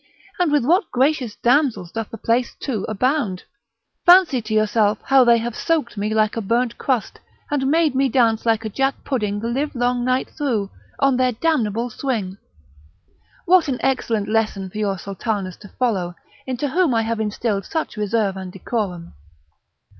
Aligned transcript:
And 0.39 0.51
with 0.51 0.65
what 0.65 0.89
gracious 0.89 1.35
damsels 1.35 1.91
doth 1.91 2.09
the 2.09 2.17
place, 2.17 2.55
too, 2.59 2.87
abound! 2.89 3.43
Fancy 4.03 4.41
to 4.41 4.51
yourself 4.51 4.97
how 5.03 5.23
they 5.23 5.37
have 5.37 5.55
soaked 5.55 5.95
me 5.95 6.11
like 6.11 6.35
a 6.35 6.41
burnt 6.41 6.79
crust, 6.79 7.19
and 7.51 7.69
made 7.69 7.93
me 7.93 8.09
dance 8.09 8.43
like 8.43 8.65
a 8.65 8.69
jack 8.69 9.03
pudding 9.03 9.39
the 9.39 9.47
live 9.47 9.75
long 9.75 10.03
night 10.03 10.31
through, 10.31 10.71
on 10.97 11.17
their 11.17 11.33
damnable 11.33 11.91
swing! 11.91 12.39
What 13.45 13.67
an 13.67 13.77
excellent 13.81 14.27
lesson 14.27 14.71
for 14.71 14.79
your 14.79 14.97
sultanas 14.97 15.55
to 15.57 15.69
follow, 15.77 16.15
into 16.47 16.69
whom 16.69 16.95
I 16.95 17.03
have 17.03 17.19
instilled 17.19 17.65
such 17.65 17.95
reserve 17.95 18.35
and 18.35 18.51
decorum!" 18.51 19.13